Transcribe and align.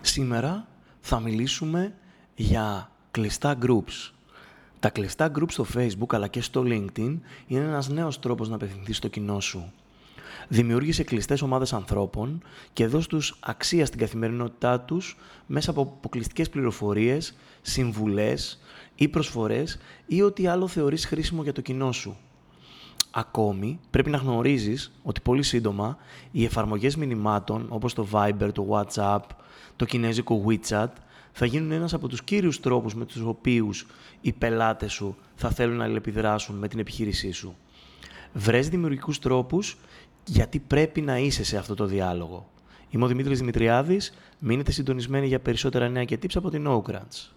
Σήμερα 0.00 0.68
θα 1.00 1.20
μιλήσουμε 1.20 1.94
για 2.34 2.90
κλειστά 3.10 3.58
groups. 3.62 4.12
Τα 4.80 4.90
κλειστά 4.90 5.30
groups 5.38 5.50
στο 5.50 5.66
Facebook 5.74 6.14
αλλά 6.14 6.28
και 6.28 6.40
στο 6.40 6.62
LinkedIn 6.66 7.18
είναι 7.46 7.64
ένας 7.64 7.88
νέος 7.88 8.18
τρόπος 8.18 8.48
να 8.48 8.54
απευθυνθείς 8.54 8.96
στο 8.96 9.08
κοινό 9.08 9.40
σου. 9.40 9.72
Δημιούργησε 10.48 11.04
κλειστές 11.04 11.42
ομάδες 11.42 11.72
ανθρώπων 11.72 12.42
και 12.72 12.86
δώσ' 12.86 13.06
τους 13.06 13.36
αξία 13.40 13.86
στην 13.86 13.98
καθημερινότητά 13.98 14.80
τους 14.80 15.16
μέσα 15.46 15.70
από 15.70 15.80
αποκλειστικές 15.80 16.48
πληροφορίες, 16.48 17.36
συμβουλές 17.62 18.60
ή 18.94 19.08
προσφορές 19.08 19.78
ή 20.06 20.22
ό,τι 20.22 20.46
άλλο 20.46 20.66
θεωρείς 20.66 21.06
χρήσιμο 21.06 21.42
για 21.42 21.52
το 21.52 21.60
κοινό 21.60 21.92
σου. 21.92 22.16
Ακόμη, 23.18 23.80
πρέπει 23.90 24.10
να 24.10 24.16
γνωρίζεις 24.16 24.92
ότι 25.02 25.20
πολύ 25.20 25.42
σύντομα 25.42 25.96
οι 26.30 26.44
εφαρμογές 26.44 26.96
μηνυμάτων 26.96 27.66
όπως 27.68 27.94
το 27.94 28.06
Viber, 28.12 28.50
το 28.52 28.66
WhatsApp, 28.70 29.20
το 29.76 29.84
κινέζικο 29.84 30.44
WeChat 30.46 30.88
θα 31.32 31.46
γίνουν 31.46 31.72
ένας 31.72 31.94
από 31.94 32.08
τους 32.08 32.22
κύριους 32.22 32.60
τρόπους 32.60 32.94
με 32.94 33.04
τους 33.04 33.20
οποίους 33.20 33.86
οι 34.20 34.32
πελάτες 34.32 34.92
σου 34.92 35.16
θα 35.34 35.50
θέλουν 35.50 35.76
να 35.76 35.84
αλληλεπιδράσουν 35.84 36.56
με 36.56 36.68
την 36.68 36.78
επιχείρησή 36.78 37.30
σου. 37.30 37.56
Βρες 38.32 38.68
δημιουργικούς 38.68 39.18
τρόπους 39.18 39.76
γιατί 40.24 40.58
πρέπει 40.58 41.00
να 41.00 41.18
είσαι 41.18 41.44
σε 41.44 41.56
αυτό 41.56 41.74
το 41.74 41.84
διάλογο. 41.84 42.48
Είμαι 42.90 43.04
ο 43.04 43.08
Δημήτρης 43.08 43.38
Δημητριάδης, 43.38 44.14
μείνετε 44.38 44.70
συντονισμένοι 44.70 45.26
για 45.26 45.40
περισσότερα 45.40 45.88
νέα 45.88 46.04
και 46.04 46.18
tips 46.22 46.34
από 46.34 46.50
την 46.50 46.66
Oakrants. 46.68 47.35